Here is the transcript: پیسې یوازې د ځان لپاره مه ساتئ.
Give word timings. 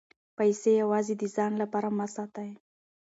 پیسې 0.37 0.71
یوازې 0.81 1.13
د 1.17 1.23
ځان 1.35 1.51
لپاره 1.61 1.87
مه 1.97 2.07
ساتئ. 2.15 2.51